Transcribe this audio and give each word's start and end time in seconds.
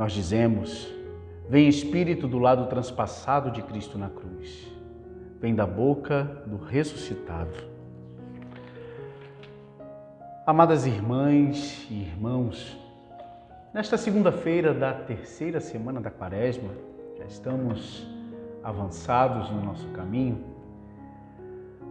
Nós 0.00 0.14
dizemos, 0.14 0.90
vem 1.46 1.68
Espírito 1.68 2.26
do 2.26 2.38
lado 2.38 2.64
transpassado 2.68 3.50
de 3.50 3.60
Cristo 3.60 3.98
na 3.98 4.08
cruz, 4.08 4.66
vem 5.38 5.54
da 5.54 5.66
boca 5.66 6.24
do 6.46 6.56
ressuscitado. 6.56 7.52
Amadas 10.46 10.86
irmãs 10.86 11.86
e 11.90 12.00
irmãos, 12.00 12.78
nesta 13.74 13.98
segunda-feira 13.98 14.72
da 14.72 14.90
terceira 14.94 15.60
semana 15.60 16.00
da 16.00 16.10
Quaresma, 16.10 16.70
já 17.18 17.26
estamos 17.26 18.06
avançados 18.64 19.50
no 19.50 19.62
nosso 19.62 19.86
caminho, 19.88 20.42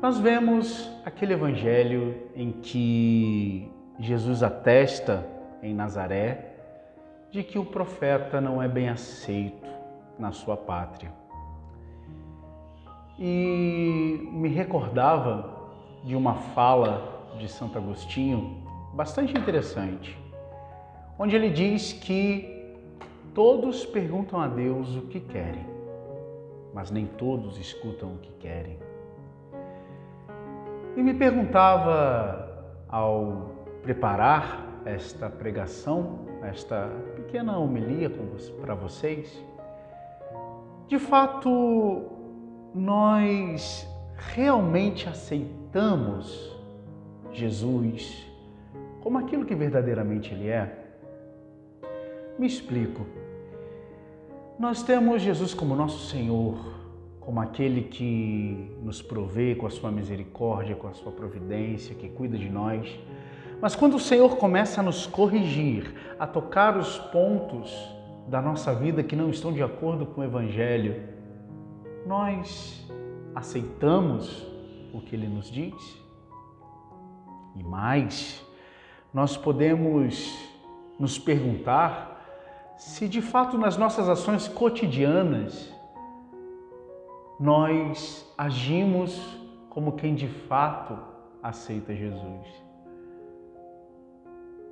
nós 0.00 0.18
vemos 0.18 0.90
aquele 1.04 1.34
evangelho 1.34 2.16
em 2.34 2.52
que 2.52 3.70
Jesus 4.00 4.42
atesta 4.42 5.26
em 5.62 5.74
Nazaré 5.74 6.47
de 7.30 7.42
que 7.42 7.58
o 7.58 7.64
profeta 7.64 8.40
não 8.40 8.62
é 8.62 8.68
bem 8.68 8.88
aceito 8.88 9.68
na 10.18 10.32
sua 10.32 10.56
pátria. 10.56 11.12
E 13.18 14.28
me 14.32 14.48
recordava 14.48 15.58
de 16.04 16.14
uma 16.16 16.34
fala 16.34 17.34
de 17.38 17.48
Santo 17.48 17.76
Agostinho 17.76 18.62
bastante 18.94 19.36
interessante, 19.36 20.16
onde 21.18 21.36
ele 21.36 21.50
diz 21.50 21.92
que 21.92 22.76
todos 23.34 23.84
perguntam 23.84 24.40
a 24.40 24.48
Deus 24.48 24.96
o 24.96 25.02
que 25.02 25.20
querem, 25.20 25.66
mas 26.72 26.90
nem 26.90 27.06
todos 27.06 27.58
escutam 27.58 28.14
o 28.14 28.18
que 28.18 28.32
querem. 28.32 28.78
E 30.96 31.02
me 31.02 31.14
perguntava 31.14 32.66
ao 32.88 33.52
preparar 33.82 34.67
esta 34.88 35.28
pregação, 35.28 36.20
esta 36.42 36.88
pequena 37.16 37.58
homilia 37.58 38.10
para 38.60 38.74
vocês, 38.74 39.44
de 40.86 40.98
fato, 40.98 42.02
nós 42.74 43.86
realmente 44.16 45.08
aceitamos 45.08 46.56
Jesus 47.32 48.28
como 49.00 49.16
aquilo 49.16 49.44
que 49.44 49.54
verdadeiramente 49.54 50.34
Ele 50.34 50.48
é? 50.48 50.86
Me 52.38 52.46
explico. 52.46 53.06
Nós 54.58 54.82
temos 54.82 55.22
Jesus 55.22 55.54
como 55.54 55.74
nosso 55.74 56.10
Senhor, 56.10 56.58
como 57.20 57.40
aquele 57.40 57.82
que 57.82 58.76
nos 58.82 59.00
provê 59.00 59.54
com 59.54 59.66
a 59.66 59.70
sua 59.70 59.90
misericórdia, 59.90 60.74
com 60.74 60.88
a 60.88 60.92
sua 60.92 61.12
providência, 61.12 61.94
que 61.94 62.08
cuida 62.08 62.36
de 62.36 62.50
nós. 62.50 62.98
Mas 63.60 63.74
quando 63.74 63.94
o 63.94 64.00
Senhor 64.00 64.36
começa 64.36 64.80
a 64.80 64.84
nos 64.84 65.06
corrigir, 65.06 65.92
a 66.18 66.26
tocar 66.26 66.76
os 66.76 66.98
pontos 66.98 67.74
da 68.28 68.40
nossa 68.40 68.74
vida 68.74 69.02
que 69.02 69.16
não 69.16 69.30
estão 69.30 69.52
de 69.52 69.62
acordo 69.62 70.06
com 70.06 70.20
o 70.20 70.24
Evangelho, 70.24 71.02
nós 72.06 72.88
aceitamos 73.34 74.46
o 74.92 75.00
que 75.00 75.16
ele 75.16 75.26
nos 75.26 75.50
diz? 75.50 75.74
E 77.56 77.62
mais, 77.64 78.44
nós 79.12 79.36
podemos 79.36 80.38
nos 80.98 81.18
perguntar 81.18 82.16
se 82.76 83.08
de 83.08 83.20
fato 83.20 83.58
nas 83.58 83.76
nossas 83.76 84.08
ações 84.08 84.46
cotidianas 84.46 85.74
nós 87.40 88.32
agimos 88.36 89.20
como 89.68 89.92
quem 89.92 90.14
de 90.14 90.28
fato 90.28 90.98
aceita 91.42 91.94
Jesus. 91.94 92.67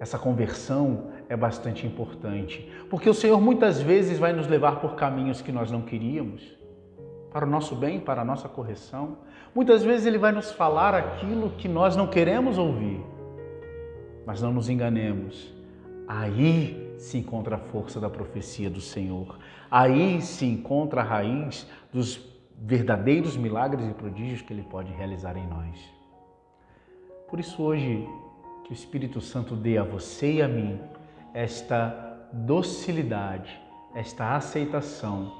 Essa 0.00 0.18
conversão 0.18 1.10
é 1.28 1.36
bastante 1.36 1.86
importante, 1.86 2.70
porque 2.88 3.10
o 3.10 3.14
Senhor 3.14 3.40
muitas 3.40 3.80
vezes 3.80 4.18
vai 4.18 4.32
nos 4.32 4.46
levar 4.46 4.80
por 4.80 4.94
caminhos 4.94 5.42
que 5.42 5.50
nós 5.50 5.70
não 5.70 5.82
queríamos, 5.82 6.56
para 7.32 7.44
o 7.44 7.50
nosso 7.50 7.74
bem, 7.74 7.98
para 7.98 8.22
a 8.22 8.24
nossa 8.24 8.48
correção. 8.48 9.18
Muitas 9.54 9.82
vezes 9.82 10.06
Ele 10.06 10.18
vai 10.18 10.32
nos 10.32 10.52
falar 10.52 10.94
aquilo 10.94 11.50
que 11.50 11.68
nós 11.68 11.96
não 11.96 12.06
queremos 12.06 12.58
ouvir, 12.58 13.04
mas 14.24 14.40
não 14.40 14.52
nos 14.52 14.68
enganemos. 14.68 15.52
Aí 16.06 16.94
se 16.96 17.18
encontra 17.18 17.56
a 17.56 17.58
força 17.58 18.00
da 18.00 18.08
profecia 18.08 18.70
do 18.70 18.80
Senhor. 18.80 19.38
Aí 19.70 20.22
se 20.22 20.46
encontra 20.46 21.00
a 21.00 21.04
raiz 21.04 21.68
dos 21.92 22.20
verdadeiros 22.56 23.36
milagres 23.36 23.86
e 23.88 23.94
prodígios 23.94 24.42
que 24.42 24.52
Ele 24.52 24.62
pode 24.62 24.92
realizar 24.92 25.36
em 25.36 25.46
nós. 25.46 25.78
Por 27.28 27.38
isso, 27.38 27.62
hoje, 27.62 28.08
que 28.68 28.72
o 28.72 28.76
Espírito 28.76 29.18
Santo 29.18 29.56
dê 29.56 29.78
a 29.78 29.82
você 29.82 30.34
e 30.34 30.42
a 30.42 30.46
mim 30.46 30.78
esta 31.32 32.28
docilidade, 32.32 33.58
esta 33.94 34.36
aceitação, 34.36 35.32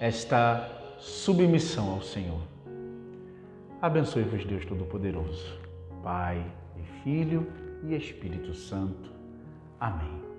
esta 0.00 0.94
submissão 0.96 1.90
ao 1.90 2.00
Senhor. 2.00 2.40
Abençoe-vos, 3.82 4.44
Deus 4.44 4.64
Todo-Poderoso, 4.64 5.58
Pai 6.00 6.44
e 6.76 7.02
Filho 7.02 7.50
e 7.82 7.96
Espírito 7.96 8.54
Santo. 8.54 9.10
Amém. 9.80 10.29